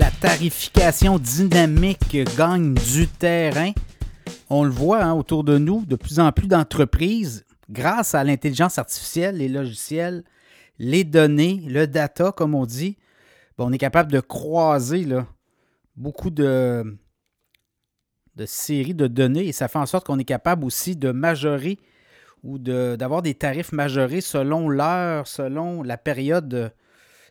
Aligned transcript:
la 0.00 0.10
tarification 0.10 1.18
dynamique 1.18 2.16
gagne 2.34 2.72
du 2.72 3.06
terrain. 3.06 3.72
On 4.48 4.64
le 4.64 4.70
voit 4.70 5.04
hein, 5.04 5.12
autour 5.12 5.44
de 5.44 5.58
nous, 5.58 5.84
de 5.84 5.94
plus 5.94 6.18
en 6.18 6.32
plus 6.32 6.48
d'entreprises, 6.48 7.44
grâce 7.68 8.14
à 8.14 8.24
l'intelligence 8.24 8.78
artificielle, 8.78 9.36
les 9.36 9.48
logiciels, 9.48 10.24
les 10.78 11.04
données, 11.04 11.62
le 11.68 11.86
data, 11.86 12.32
comme 12.32 12.54
on 12.54 12.64
dit, 12.64 12.96
on 13.58 13.74
est 13.74 13.78
capable 13.78 14.10
de 14.10 14.20
croiser 14.20 15.06
beaucoup 15.96 16.30
de, 16.30 16.98
de 18.36 18.46
séries 18.46 18.94
de 18.94 19.06
données 19.06 19.48
et 19.48 19.52
ça 19.52 19.68
fait 19.68 19.78
en 19.78 19.84
sorte 19.84 20.06
qu'on 20.06 20.18
est 20.18 20.24
capable 20.24 20.64
aussi 20.64 20.96
de 20.96 21.12
majorer 21.12 21.78
ou 22.42 22.58
d'avoir 22.58 23.20
des 23.20 23.34
tarifs 23.34 23.72
majorés 23.72 24.22
selon 24.22 24.70
l'heure, 24.70 25.26
selon 25.26 25.82
la 25.82 25.98
période, 25.98 26.72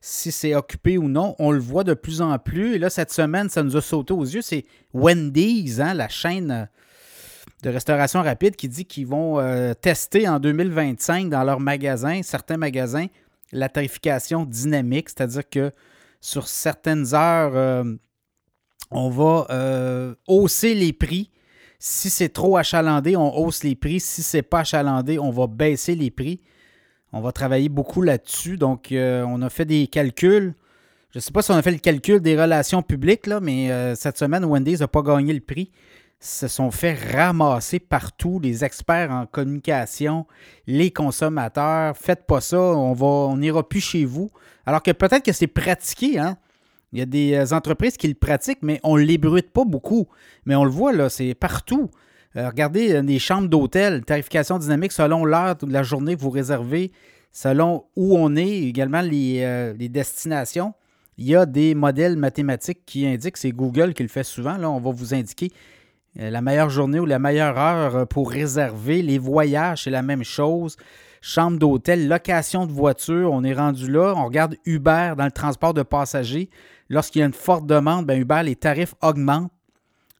si 0.01 0.31
c'est 0.31 0.55
occupé 0.55 0.97
ou 0.97 1.07
non. 1.07 1.35
On 1.39 1.51
le 1.51 1.59
voit 1.59 1.83
de 1.83 1.93
plus 1.93 2.21
en 2.21 2.37
plus. 2.39 2.75
Et 2.75 2.79
là, 2.79 2.89
cette 2.89 3.11
semaine, 3.11 3.49
ça 3.49 3.63
nous 3.63 3.75
a 3.77 3.81
sauté 3.81 4.13
aux 4.13 4.23
yeux. 4.23 4.41
C'est 4.41 4.65
Wendy's, 4.93 5.79
hein, 5.79 5.93
la 5.93 6.09
chaîne 6.09 6.69
de 7.63 7.69
restauration 7.69 8.21
rapide, 8.21 8.55
qui 8.55 8.69
dit 8.69 8.85
qu'ils 8.85 9.07
vont 9.07 9.39
euh, 9.39 9.73
tester 9.73 10.27
en 10.27 10.39
2025 10.39 11.29
dans 11.29 11.43
leurs 11.43 11.59
magasins, 11.59 12.21
certains 12.23 12.57
magasins, 12.57 13.07
la 13.51 13.67
tarification 13.67 14.45
dynamique, 14.45 15.09
c'est-à-dire 15.09 15.49
que 15.49 15.71
sur 16.21 16.47
certaines 16.47 17.13
heures, 17.13 17.55
euh, 17.55 17.83
on 18.91 19.09
va 19.09 19.47
euh, 19.49 20.15
hausser 20.27 20.73
les 20.73 20.93
prix 20.93 21.31
si 21.79 22.09
c'est 22.09 22.29
trop 22.29 22.57
achalandé, 22.57 23.15
on 23.15 23.35
hausse 23.37 23.63
les 23.63 23.75
prix. 23.75 24.01
Si 24.01 24.21
c'est 24.21 24.41
pas 24.41 24.59
achalandé, 24.59 25.17
on 25.17 25.31
va 25.31 25.47
baisser 25.47 25.95
les 25.95 26.11
prix. 26.11 26.41
On 27.11 27.21
va 27.21 27.31
travailler 27.31 27.69
beaucoup 27.69 28.01
là-dessus. 28.01 28.57
Donc, 28.57 28.91
euh, 28.91 29.23
on 29.27 29.41
a 29.41 29.49
fait 29.49 29.65
des 29.65 29.87
calculs. 29.87 30.53
Je 31.11 31.17
ne 31.17 31.21
sais 31.21 31.31
pas 31.31 31.41
si 31.41 31.51
on 31.51 31.55
a 31.55 31.61
fait 31.61 31.71
le 31.71 31.79
calcul 31.79 32.19
des 32.19 32.39
relations 32.39 32.83
publiques, 32.83 33.25
là, 33.25 33.39
mais 33.39 33.71
euh, 33.71 33.95
cette 33.95 34.17
semaine, 34.17 34.45
Wendy's 34.45 34.81
n'a 34.81 34.87
pas 34.87 35.01
gagné 35.01 35.33
le 35.33 35.39
prix. 35.39 35.71
Ils 36.21 36.25
se 36.25 36.47
sont 36.47 36.69
fait 36.69 36.93
ramasser 36.93 37.79
partout, 37.79 38.39
les 38.39 38.63
experts 38.63 39.09
en 39.09 39.25
communication, 39.25 40.27
les 40.67 40.91
consommateurs. 40.91 41.97
Faites 41.97 42.25
pas 42.27 42.41
ça, 42.41 42.59
on 42.59 42.93
va, 42.93 43.07
on 43.07 43.37
n'ira 43.37 43.67
plus 43.67 43.79
chez 43.79 44.05
vous. 44.05 44.29
Alors 44.65 44.83
que 44.83 44.91
peut-être 44.91 45.23
que 45.23 45.31
c'est 45.31 45.47
pratiqué, 45.47 46.19
hein? 46.19 46.37
Il 46.91 46.99
y 46.99 47.01
a 47.01 47.05
des 47.05 47.33
euh, 47.33 47.55
entreprises 47.55 47.97
qui 47.97 48.07
le 48.07 48.15
pratiquent, 48.15 48.61
mais 48.61 48.79
on 48.83 48.97
ne 48.97 49.01
l'ébruite 49.01 49.51
pas 49.51 49.63
beaucoup. 49.63 50.07
Mais 50.45 50.55
on 50.55 50.63
le 50.63 50.71
voit, 50.71 50.91
là, 50.91 51.09
c'est 51.09 51.33
partout. 51.33 51.89
Euh, 52.35 52.47
regardez 52.47 52.93
euh, 52.93 53.01
les 53.01 53.19
chambres 53.19 53.47
d'hôtel, 53.47 54.05
tarification 54.05 54.59
dynamique 54.59 54.91
selon 54.91 55.25
l'heure 55.25 55.55
de 55.55 55.71
la 55.71 55.83
journée 55.83 56.15
que 56.15 56.21
vous 56.21 56.29
réservez, 56.29 56.91
selon 57.31 57.85
où 57.95 58.17
on 58.17 58.35
est, 58.35 58.63
également 58.63 59.01
les, 59.01 59.73
destinations. 59.89 60.73
Il 61.17 61.27
y 61.27 61.35
a 61.35 61.45
des 61.45 61.75
modèles 61.75 62.15
mathématiques 62.15 62.85
qui 62.85 63.05
indiquent, 63.05 63.37
c'est 63.37 63.51
Google 63.51 63.93
qui 63.93 64.03
le 64.03 64.09
fait 64.09 64.23
souvent, 64.23 64.57
là, 64.57 64.69
on 64.69 64.79
va 64.79 64.91
vous 64.91 65.13
indiquer 65.13 65.51
la 66.15 66.41
meilleure 66.41 66.69
journée 66.69 66.99
ou 66.99 67.05
la 67.05 67.19
meilleure 67.19 67.57
heure 67.57 68.07
pour 68.07 68.31
réserver. 68.31 69.01
Les 69.01 69.17
voyages, 69.19 69.83
c'est 69.83 69.89
la 69.89 70.01
même 70.01 70.23
chose 70.23 70.75
chambre 71.21 71.57
d'hôtel, 71.57 72.07
location 72.07 72.65
de 72.65 72.71
voiture, 72.71 73.31
on 73.31 73.43
est 73.43 73.53
rendu 73.53 73.91
là. 73.91 74.13
On 74.15 74.25
regarde 74.25 74.55
Uber 74.65 75.13
dans 75.17 75.25
le 75.25 75.31
transport 75.31 75.73
de 75.73 75.83
passagers. 75.83 76.49
Lorsqu'il 76.89 77.19
y 77.19 77.23
a 77.23 77.27
une 77.27 77.33
forte 77.33 77.65
demande, 77.65 78.05
ben 78.05 78.19
Uber, 78.19 78.41
les 78.43 78.55
tarifs 78.55 78.95
augmentent. 79.01 79.51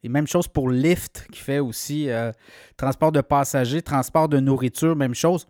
Et 0.03 0.09
même 0.09 0.27
chose 0.27 0.47
pour 0.47 0.69
Lyft, 0.69 1.27
qui 1.31 1.39
fait 1.39 1.59
aussi 1.59 2.09
euh, 2.09 2.31
transport 2.77 3.11
de 3.11 3.21
passagers, 3.21 3.81
transport 3.81 4.29
de 4.29 4.39
nourriture, 4.39 4.95
même 4.95 5.15
chose. 5.15 5.47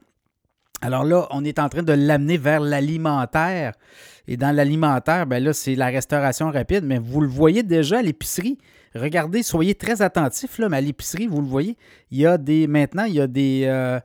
Alors 0.82 1.04
là, 1.04 1.28
on 1.32 1.44
est 1.44 1.60
en 1.60 1.70
train 1.70 1.84
de 1.84 1.94
l'amener 1.94 2.38
vers 2.38 2.62
l'alimentaire. 2.62 3.74
Et 4.28 4.38
dans 4.38 4.56
l'alimentaire, 4.56 5.28
ben 5.28 5.44
là, 5.44 5.54
c'est 5.54 5.76
la 5.76 5.88
restauration 5.88 6.50
rapide. 6.52 6.84
Mais 6.86 7.00
vous 7.00 7.22
le 7.22 7.28
voyez 7.28 7.64
déjà 7.64 8.00
à 8.00 8.02
l'épicerie. 8.02 8.58
Regardez, 8.96 9.44
soyez 9.44 9.76
très 9.76 10.02
attentifs, 10.02 10.58
là, 10.58 10.70
mais 10.70 10.78
à 10.78 10.82
l'épicerie, 10.82 11.28
vous 11.28 11.42
le 11.42 11.48
voyez, 11.48 11.78
il 12.10 12.20
y 12.20 12.26
a 12.26 12.38
des. 12.38 12.66
Maintenant, 12.66 13.04
il 13.04 13.16
y 13.16 13.22
a 13.22 13.28
des. 13.28 13.64
Euh, 13.66 14.00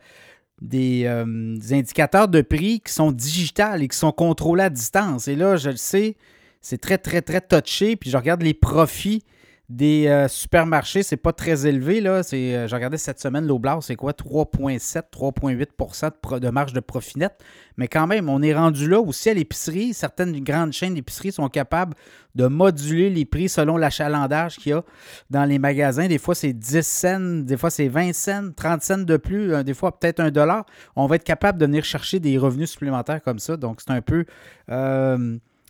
euh, 0.72 1.56
des, 1.58 1.74
indicateurs 1.74 2.28
de 2.28 2.40
prix 2.40 2.80
qui 2.80 2.92
sont 2.92 3.12
digitales 3.12 3.82
et 3.82 3.88
qui 3.88 3.98
sont 3.98 4.12
contrôlés 4.12 4.64
à 4.64 4.70
distance. 4.70 5.28
Et 5.28 5.36
là, 5.36 5.56
je 5.56 5.70
le 5.70 5.76
sais, 5.76 6.16
c'est 6.60 6.80
très, 6.80 6.98
très, 6.98 7.22
très 7.22 7.40
touché. 7.40 7.96
Puis 7.96 8.10
je 8.10 8.16
regarde 8.16 8.42
les 8.42 8.54
profits 8.54 9.22
des 9.70 10.08
euh, 10.08 10.28
supermarchés, 10.28 11.02
c'est 11.02 11.16
pas 11.16 11.32
très 11.32 11.66
élevé. 11.66 12.00
Là. 12.00 12.20
Euh, 12.32 12.68
j'ai 12.68 12.74
regardé 12.74 12.98
cette 12.98 13.18
semaine, 13.18 13.46
l'Oblast, 13.46 13.86
c'est 13.86 13.96
quoi? 13.96 14.12
3,7, 14.12 15.04
3,8% 15.10 16.38
de, 16.40 16.50
marge 16.50 16.74
de 16.74 16.80
profit 16.80 17.18
net. 17.18 17.32
Mais 17.78 17.88
quand 17.88 18.06
même, 18.06 18.28
on 18.28 18.42
est 18.42 18.54
rendu 18.54 18.88
là 18.88 19.00
aussi 19.00 19.30
à 19.30 19.34
l'épicerie. 19.34 19.94
Certaines 19.94 20.38
grandes 20.40 20.72
chaînes 20.72 20.94
d'épicerie 20.94 21.32
sont 21.32 21.48
capables 21.48 21.94
de 22.34 22.46
moduler 22.46 23.08
les 23.08 23.24
prix 23.24 23.48
selon 23.48 23.78
l'achalandage 23.78 24.56
qu'il 24.56 24.70
y 24.70 24.74
a 24.74 24.84
dans 25.30 25.44
les 25.44 25.58
magasins. 25.58 26.08
Des 26.08 26.18
fois, 26.18 26.34
c'est 26.34 26.52
10 26.52 26.86
cents, 26.86 27.42
des 27.42 27.56
fois, 27.56 27.70
c'est 27.70 27.88
20 27.88 28.12
cents, 28.12 28.50
30 28.54 28.82
cents 28.82 28.98
de 28.98 29.16
plus, 29.16 29.54
euh, 29.54 29.62
des 29.62 29.74
fois, 29.74 29.98
peut-être 29.98 30.20
un 30.20 30.30
dollar. 30.30 30.66
On 30.94 31.06
va 31.06 31.16
être 31.16 31.24
capable 31.24 31.58
de 31.58 31.64
venir 31.64 31.84
chercher 31.84 32.20
des 32.20 32.36
revenus 32.36 32.70
supplémentaires 32.70 33.22
comme 33.22 33.38
ça. 33.38 33.56
Donc, 33.56 33.80
c'est 33.80 33.92
un 33.92 34.02
peu 34.02 34.26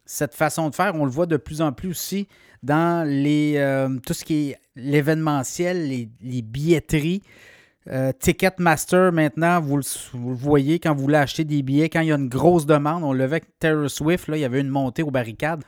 cette 0.06 0.34
façon 0.34 0.68
de 0.68 0.74
faire. 0.74 0.94
On 0.94 1.04
le 1.04 1.10
voit 1.10 1.26
de 1.26 1.36
plus 1.36 1.60
en 1.60 1.72
plus 1.72 1.90
aussi 1.90 2.28
dans 2.62 3.06
les, 3.06 3.54
euh, 3.56 3.88
tout 4.06 4.14
ce 4.14 4.24
qui 4.24 4.50
est 4.50 4.58
l'événementiel, 4.76 5.88
les, 5.88 6.42
billetteries. 6.42 7.22
Euh, 7.90 8.12
Ticketmaster, 8.18 9.12
maintenant, 9.12 9.60
vous 9.60 9.76
le, 9.76 9.82
voyez 10.14 10.78
quand 10.78 10.94
vous 10.94 11.02
voulez 11.02 11.18
acheter 11.18 11.44
des 11.44 11.62
billets, 11.62 11.90
quand 11.90 12.00
il 12.00 12.08
y 12.08 12.12
a 12.12 12.16
une 12.16 12.30
grosse 12.30 12.64
demande, 12.64 13.04
on 13.04 13.12
le 13.12 13.22
avec 13.22 13.58
Taylor 13.58 13.90
Swift, 13.90 14.28
là, 14.28 14.38
il 14.38 14.40
y 14.40 14.44
avait 14.44 14.60
une 14.60 14.70
montée 14.70 15.02
aux 15.02 15.10
barricades. 15.10 15.62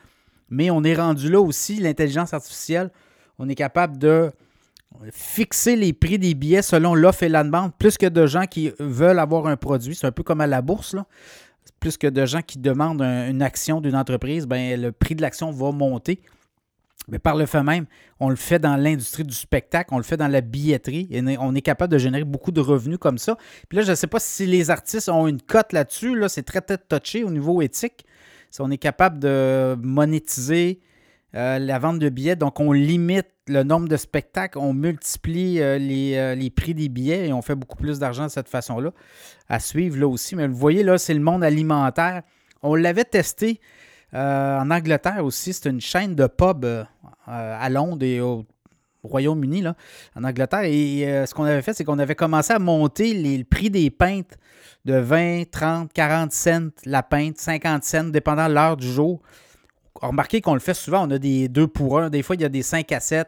Mais 0.49 0.71
on 0.71 0.83
est 0.83 0.95
rendu 0.95 1.29
là 1.29 1.39
aussi, 1.39 1.75
l'intelligence 1.75 2.33
artificielle, 2.33 2.89
on 3.37 3.47
est 3.49 3.55
capable 3.55 3.99
de 3.99 4.31
fixer 5.11 5.75
les 5.75 5.93
prix 5.93 6.17
des 6.17 6.33
billets 6.33 6.61
selon 6.61 6.95
l'offre 6.95 7.23
et 7.23 7.29
la 7.29 7.43
demande, 7.43 7.71
plus 7.77 7.97
que 7.97 8.07
de 8.07 8.25
gens 8.25 8.45
qui 8.45 8.71
veulent 8.79 9.19
avoir 9.19 9.45
un 9.47 9.57
produit. 9.57 9.93
C'est 9.93 10.07
un 10.07 10.11
peu 10.11 10.23
comme 10.23 10.41
à 10.41 10.47
la 10.47 10.61
bourse. 10.61 10.95
Plus 11.79 11.97
que 11.97 12.07
de 12.07 12.25
gens 12.25 12.41
qui 12.41 12.59
demandent 12.59 13.01
une 13.01 13.41
action 13.41 13.81
d'une 13.81 13.95
entreprise, 13.95 14.45
ben, 14.45 14.79
le 14.79 14.91
prix 14.91 15.15
de 15.15 15.21
l'action 15.21 15.51
va 15.51 15.71
monter. 15.71 16.21
Mais 17.09 17.19
par 17.19 17.35
le 17.35 17.45
fait 17.45 17.63
même, 17.63 17.85
on 18.19 18.29
le 18.29 18.35
fait 18.35 18.59
dans 18.59 18.75
l'industrie 18.75 19.23
du 19.23 19.33
spectacle, 19.33 19.93
on 19.93 19.97
le 19.97 20.03
fait 20.03 20.17
dans 20.17 20.27
la 20.27 20.41
billetterie 20.41 21.07
et 21.09 21.23
on 21.39 21.55
est 21.55 21.61
capable 21.61 21.93
de 21.93 21.97
générer 21.97 22.25
beaucoup 22.25 22.51
de 22.51 22.59
revenus 22.59 22.97
comme 22.97 23.17
ça. 23.17 23.37
Puis 23.69 23.77
là, 23.77 23.83
je 23.83 23.91
ne 23.91 23.95
sais 23.95 24.07
pas 24.07 24.19
si 24.19 24.45
les 24.45 24.69
artistes 24.69 25.07
ont 25.07 25.27
une 25.27 25.41
cote 25.41 25.71
là-dessus. 25.71 26.17
Là, 26.17 26.27
c'est 26.27 26.43
très, 26.43 26.61
touché 26.61 27.23
au 27.23 27.31
niveau 27.31 27.61
éthique. 27.61 28.05
Si 28.51 28.61
on 28.61 28.69
est 28.71 28.77
capable 28.77 29.19
de 29.19 29.77
monétiser 29.81 30.81
euh, 31.35 31.59
la 31.59 31.79
vente 31.79 31.99
de 31.99 32.09
billets, 32.09 32.35
donc 32.35 32.59
on 32.59 32.73
limite 32.73 33.27
le 33.47 33.63
nombre 33.63 33.87
de 33.87 33.97
spectacles, 33.97 34.57
on 34.57 34.73
multiplie 34.73 35.61
euh, 35.61 35.77
les, 35.77 36.15
euh, 36.15 36.35
les, 36.35 36.49
prix 36.49 36.73
des 36.73 36.89
billets 36.89 37.27
et 37.27 37.33
on 37.33 37.41
fait 37.41 37.55
beaucoup 37.55 37.77
plus 37.77 37.99
d'argent 37.99 38.25
de 38.25 38.31
cette 38.31 38.49
façon-là. 38.49 38.91
À 39.49 39.59
suivre 39.59 39.97
là 39.97 40.07
aussi. 40.07 40.35
Mais 40.35 40.47
vous 40.47 40.55
voyez, 40.55 40.83
là, 40.83 40.97
c'est 40.97 41.13
le 41.13 41.19
monde 41.19 41.43
alimentaire. 41.43 42.23
On 42.61 42.75
l'avait 42.75 43.05
testé 43.05 43.59
euh, 44.13 44.59
en 44.59 44.71
Angleterre 44.71 45.23
aussi, 45.23 45.53
c'est 45.53 45.69
une 45.69 45.81
chaîne 45.81 46.15
de 46.15 46.27
pub 46.27 46.63
euh, 46.63 46.83
à 47.25 47.69
Londres 47.69 48.05
et 48.05 48.21
au 48.21 48.45
Royaume-Uni, 49.03 49.65
en 50.15 50.23
Angleterre. 50.23 50.63
Et 50.63 51.25
ce 51.25 51.33
qu'on 51.33 51.43
avait 51.43 51.61
fait, 51.61 51.73
c'est 51.73 51.83
qu'on 51.83 51.99
avait 51.99 52.15
commencé 52.15 52.53
à 52.53 52.59
monter 52.59 53.13
le 53.13 53.43
prix 53.43 53.69
des 53.69 53.89
pintes 53.89 54.37
de 54.85 54.95
20, 54.95 55.51
30, 55.51 55.91
40 55.91 56.31
cents 56.31 56.69
la 56.85 57.03
pinte, 57.03 57.37
50 57.37 57.83
cents, 57.83 58.03
dépendant 58.05 58.47
l'heure 58.47 58.77
du 58.77 58.89
jour. 58.89 59.21
Remarquez 60.01 60.41
qu'on 60.41 60.53
le 60.53 60.59
fait 60.59 60.73
souvent, 60.73 61.07
on 61.07 61.11
a 61.11 61.19
des 61.19 61.47
2 61.49 61.67
pour 61.67 61.99
1. 61.99 62.09
Des 62.09 62.23
fois, 62.23 62.35
il 62.35 62.41
y 62.41 62.45
a 62.45 62.49
des 62.49 62.63
5 62.63 62.91
à 62.91 62.99
7. 62.99 63.27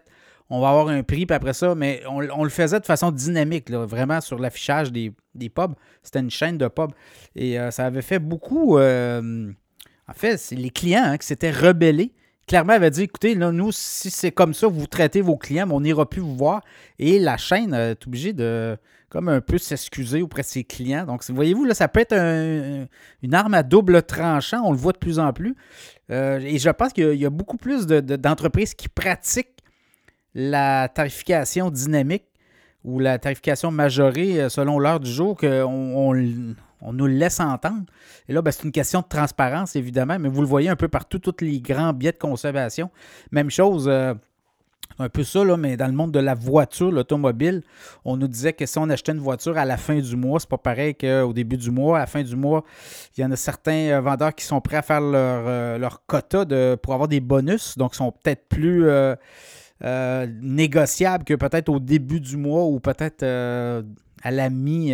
On 0.50 0.62
va 0.62 0.69
avoir 0.69 0.88
un 0.88 1.03
prix, 1.03 1.28
puis 1.28 1.35
après 1.35 1.53
ça, 1.53 1.75
mais 1.75 2.02
on, 2.07 2.44
le 2.44 2.50
faisait 2.50 2.80
de 2.80 2.85
façon 2.85 3.12
dynamique, 3.12 3.69
vraiment 3.69 4.19
sur 4.19 4.40
l'affichage 4.40 4.91
des, 4.91 5.13
pubs. 5.49 5.76
C'était 6.02 6.22
une 6.22 6.32
chaîne 6.32 6.58
de 6.58 6.67
pubs. 6.67 6.91
Et 7.35 7.58
ça 7.70 7.85
avait 7.85 8.02
fait 8.02 8.17
beaucoup 8.17 8.79
en 10.09 10.14
fait, 10.14 10.38
c'est 10.38 10.55
les 10.55 10.72
clients 10.72 11.03
hein, 11.03 11.17
qui 11.17 11.28
s'étaient 11.28 11.52
rebellés. 11.52 12.11
Clairement, 12.49 12.73
avaient 12.73 12.90
dit 12.90 13.03
écoutez, 13.03 13.35
nous, 13.35 13.72
si 13.72 14.09
c'est 14.09 14.31
comme 14.31 14.55
ça, 14.55 14.66
vous 14.66 14.87
traitez 14.87 15.22
vos 15.22 15.37
clients, 15.37 15.69
on 15.69 15.81
n'ira 15.81 16.09
plus 16.09 16.19
vous 16.19 16.35
voir. 16.35 16.63
Et 16.97 17.19
la 17.19 17.37
chaîne 17.37 17.75
est 17.75 18.07
obligée 18.07 18.34
de 18.34 18.75
comme 19.09 19.29
un 19.29 19.40
peu 19.40 19.59
s'excuser 19.59 20.23
auprès 20.23 20.41
de 20.41 20.47
ses 20.47 20.63
clients. 20.63 21.05
Donc, 21.05 21.23
voyez-vous, 21.29 21.66
là, 21.66 21.75
ça 21.75 21.87
peut 21.87 21.99
être 21.99 22.16
une 23.22 23.34
arme 23.35 23.53
à 23.53 23.61
double 23.61 24.01
tranchant. 24.01 24.63
On 24.66 24.72
le 24.72 24.79
voit 24.79 24.93
de 24.93 24.97
plus 24.97 25.19
en 25.19 25.31
plus. 25.31 25.55
Euh, 26.09 26.40
et 26.40 26.57
je 26.57 26.72
pense 26.72 26.91
qu'il 26.91 27.13
y, 27.13 27.25
a 27.25 27.29
beaucoup 27.29 27.57
plus 27.57 27.85
d'entreprises 27.85 28.73
qui 28.73 28.90
pratiquent 28.90 29.59
la 30.34 30.87
tarification 30.90 31.69
dynamique 31.69 32.25
ou 32.84 32.97
la 32.97 33.19
tarification 33.19 33.69
majorée 33.69 34.41
euh, 34.41 34.49
selon 34.49 34.79
l'heure 34.79 34.99
du 34.99 35.11
jour 35.11 35.37
qu'on 35.37 35.66
on 35.67 36.55
nous 36.81 37.08
le 37.08 37.14
laisse 37.14 37.40
entendre. 37.40 37.84
Et 38.28 38.34
là, 38.34 38.41
ben, 38.41 38.52
c'est 38.52 38.64
une 38.64 38.72
question 38.72 39.02
de 39.02 39.08
transparence, 39.08 39.76
évidemment, 39.76 40.17
mais 40.20 40.29
vous 40.29 40.41
le 40.41 40.47
voyez 40.47 40.70
un 40.70 40.76
peu 40.76 40.87
partout, 40.87 41.20
tous 41.20 41.43
les 41.43 41.59
grands 41.59 41.93
biais 41.93 42.11
de 42.11 42.17
conservation. 42.17 42.90
Même 43.31 43.49
chose, 43.49 43.87
euh, 43.87 44.14
un 44.97 45.09
peu 45.09 45.23
ça, 45.23 45.43
là, 45.43 45.58
mais 45.58 45.78
dans 45.78 45.87
le 45.87 45.93
monde 45.93 46.11
de 46.11 46.20
la 46.20 46.35
voiture, 46.35 46.91
l'automobile, 46.91 47.64
on 48.05 48.17
nous 48.17 48.28
disait 48.28 48.53
que 48.53 48.66
si 48.66 48.78
on 48.78 48.90
achetait 48.90 49.11
une 49.11 49.20
voiture 49.20 49.58
à 49.58 49.66
la 49.66 49.78
fin 49.78 49.99
du 49.99 50.16
mois, 50.16 50.40
c'est 50.40 50.49
pas 50.49 50.58
pareil 50.58 50.96
qu'au 50.96 51.34
début 51.34 51.58
du 51.58 51.72
mois. 51.72 51.97
À 51.97 52.02
la 52.02 52.08
fin 52.08 52.23
du 52.23 52.35
mois, 52.35 52.64
il 53.17 53.22
y 53.22 53.26
en 53.26 53.31
a 53.31 53.35
certains 53.35 53.90
euh, 53.90 54.02
vendeurs 54.02 54.34
qui 54.34 54.46
sont 54.46 54.61
prêts 54.61 54.78
à 54.78 54.81
faire 54.81 55.02
leur, 55.02 55.43
euh, 55.47 55.78
leur 55.78 56.05
quota 56.05 56.46
pour 56.78 56.93
avoir 56.93 57.08
des 57.08 57.20
bonus, 57.20 57.78
donc 57.78 57.96
sont 57.96 58.11
peut-être 58.11 58.47
plus 58.47 58.87
négociables 60.41 61.23
que 61.23 61.35
peut-être 61.35 61.70
au 61.70 61.79
début 61.79 62.20
du 62.20 62.35
mois 62.35 62.66
ou 62.66 62.79
peut-être 62.79 63.23
à 64.21 64.31
la 64.31 64.49
mi, 64.49 64.93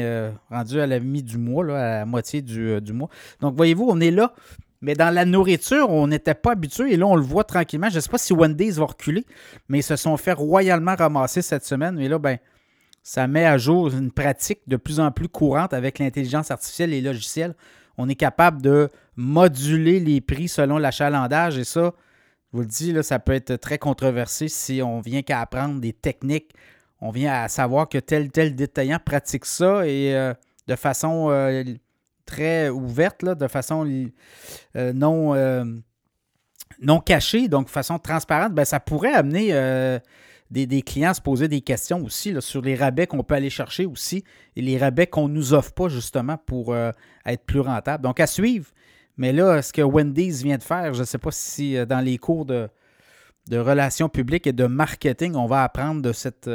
rendu 0.49 0.79
à 0.79 0.87
la 0.87 0.99
mi 0.99 1.23
du 1.23 1.37
mois, 1.37 1.65
à 1.65 1.99
la 1.99 2.05
moitié 2.05 2.41
du, 2.41 2.79
du 2.81 2.93
mois. 2.93 3.09
Donc, 3.41 3.55
voyez-vous, 3.55 3.87
on 3.89 3.99
est 3.99 4.11
là 4.11 4.33
mais 4.85 4.93
dans 4.93 5.11
la 5.11 5.25
nourriture, 5.25 5.89
on 5.89 6.07
n'était 6.07 6.35
pas 6.35 6.51
habitué. 6.51 6.93
Et 6.93 6.95
là, 6.95 7.07
on 7.07 7.15
le 7.15 7.23
voit 7.23 7.43
tranquillement. 7.43 7.89
Je 7.89 7.95
ne 7.95 7.99
sais 8.01 8.09
pas 8.09 8.19
si 8.19 8.33
Wendy's 8.33 8.77
va 8.77 8.85
reculer, 8.85 9.25
mais 9.67 9.79
ils 9.79 9.83
se 9.83 9.95
sont 9.95 10.15
fait 10.15 10.33
royalement 10.33 10.95
ramasser 10.95 11.41
cette 11.41 11.65
semaine. 11.65 11.95
Mais 11.95 12.07
là, 12.07 12.19
ben, 12.19 12.37
ça 13.01 13.25
met 13.25 13.45
à 13.45 13.57
jour 13.57 13.87
une 13.87 14.11
pratique 14.11 14.59
de 14.67 14.77
plus 14.77 14.99
en 14.99 15.11
plus 15.11 15.27
courante 15.27 15.73
avec 15.73 15.97
l'intelligence 15.97 16.51
artificielle 16.51 16.93
et 16.93 17.01
les 17.01 17.07
logiciels. 17.07 17.55
On 17.97 18.07
est 18.09 18.15
capable 18.15 18.61
de 18.61 18.89
moduler 19.15 19.99
les 19.99 20.21
prix 20.21 20.47
selon 20.47 20.77
l'achalandage. 20.77 21.57
Et 21.57 21.63
ça, 21.63 21.93
je 22.51 22.57
vous 22.57 22.61
le 22.61 22.67
dis, 22.67 22.93
ça 23.01 23.17
peut 23.17 23.33
être 23.33 23.55
très 23.55 23.79
controversé 23.79 24.49
si 24.49 24.83
on 24.83 24.99
vient 24.99 25.23
qu'à 25.23 25.41
apprendre 25.41 25.79
des 25.79 25.93
techniques. 25.93 26.53
On 27.05 27.11
vient 27.11 27.43
à 27.43 27.47
savoir 27.49 27.87
que 27.87 27.99
tel 27.99 28.31
tel 28.31 28.55
détaillant 28.55 28.97
pratique 29.03 29.45
ça 29.45 29.87
et 29.87 30.15
euh, 30.15 30.33
de 30.67 30.75
façon 30.75 31.27
euh, 31.29 31.63
très 32.25 32.69
ouverte, 32.69 33.21
là, 33.21 33.35
de 33.35 33.47
façon 33.47 33.87
euh, 34.75 34.93
non, 34.93 35.35
non 36.81 36.99
cachée, 36.99 37.47
donc 37.47 37.67
de 37.67 37.71
façon 37.71 37.99
transparente, 37.99 38.53
ben, 38.53 38.65
ça 38.65 38.79
pourrait 38.79 39.13
amener 39.13 39.49
euh, 39.51 39.99
des, 40.49 40.81
clients 40.81 41.11
à 41.11 41.13
se 41.13 41.21
poser 41.21 41.47
des 41.47 41.61
questions 41.61 42.03
aussi 42.03 42.33
sur 42.39 42.63
les 42.63 42.73
rabais 42.73 43.05
qu'on 43.05 43.21
peut 43.21 43.35
aller 43.35 43.51
chercher 43.51 43.85
aussi 43.85 44.23
et 44.55 44.63
les 44.63 44.79
rabais 44.79 45.05
qu'on 45.05 45.27
ne 45.27 45.33
nous 45.35 45.53
offre 45.53 45.73
pas 45.73 45.89
justement 45.89 46.37
pour 46.37 46.75
être 46.75 47.45
plus 47.45 47.59
rentable. 47.59 48.03
Donc 48.03 48.19
à 48.19 48.25
suivre. 48.25 48.71
Mais 49.17 49.31
là, 49.31 49.61
ce 49.61 49.71
que 49.71 49.83
Wendy's 49.83 50.41
vient 50.41 50.57
de 50.57 50.63
faire, 50.63 50.95
je 50.95 51.01
ne 51.01 51.05
sais 51.05 51.19
pas 51.19 51.31
si 51.31 51.77
dans 51.85 52.03
les 52.03 52.17
cours 52.17 52.45
de, 52.45 52.67
de 53.47 53.57
relations 53.59 54.09
publiques 54.09 54.47
et 54.47 54.53
de 54.53 54.65
marketing, 54.65 55.35
on 55.35 55.45
va 55.45 55.63
apprendre 55.63 56.01
de 56.01 56.11
cette 56.11 56.49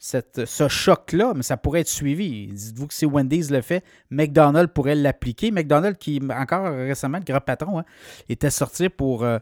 ce 0.00 0.66
choc-là, 0.68 1.34
mais 1.36 1.42
ça 1.42 1.58
pourrait 1.58 1.80
être 1.80 1.88
suivi. 1.88 2.46
Dites-vous 2.46 2.86
que 2.86 2.94
si 2.94 3.04
Wendy's 3.04 3.50
le 3.50 3.60
fait, 3.60 3.84
McDonald's 4.10 4.72
pourrait 4.72 4.94
l'appliquer. 4.94 5.50
McDonald's, 5.50 5.98
qui 5.98 6.20
encore 6.30 6.72
récemment, 6.72 7.18
le 7.18 7.24
grand 7.24 7.40
patron, 7.40 7.80
hein, 7.80 7.84
était, 8.30 8.48
sorti 8.48 8.88
pour, 8.88 9.24
euh, 9.24 9.38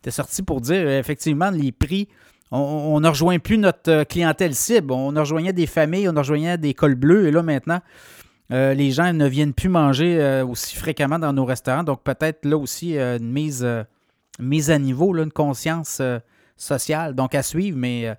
était 0.00 0.10
sorti 0.10 0.42
pour 0.42 0.60
dire 0.60 0.86
euh, 0.86 0.98
effectivement 0.98 1.50
les 1.50 1.72
prix. 1.72 2.08
On, 2.50 3.00
ne 3.00 3.08
rejoint 3.08 3.38
plus 3.38 3.56
notre 3.56 3.90
euh, 3.90 4.04
clientèle 4.04 4.54
cible. 4.54 4.92
On 4.92 5.08
rejoignait 5.08 5.54
des 5.54 5.66
familles, 5.66 6.10
on 6.10 6.14
rejoignait 6.14 6.58
des 6.58 6.74
cols 6.74 6.94
bleus. 6.94 7.28
Et 7.28 7.30
là, 7.30 7.42
maintenant, 7.42 7.80
les 8.50 8.90
gens 8.90 9.10
ne 9.14 9.26
viennent 9.26 9.54
plus 9.54 9.70
manger 9.70 10.42
aussi 10.46 10.76
fréquemment 10.76 11.18
dans 11.18 11.32
nos 11.32 11.46
restaurants. 11.46 11.84
Donc, 11.84 12.02
peut-être 12.02 12.44
là 12.44 12.58
aussi 12.58 12.98
une 12.98 13.32
mise, 13.32 13.66
mise 14.38 14.70
à 14.70 14.78
niveau, 14.78 15.14
là, 15.14 15.22
une 15.22 15.32
conscience 15.32 16.02
sociale. 16.58 17.14
Donc, 17.14 17.34
à 17.34 17.42
suivre, 17.42 17.78
mais 17.78 18.14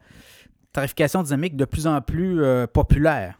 tarification 0.74 1.24
dynamique 1.24 1.56
de 1.56 1.66
plus 1.66 1.88
en 1.88 2.02
plus 2.02 2.44
euh, 2.44 2.68
populaire. 2.68 3.40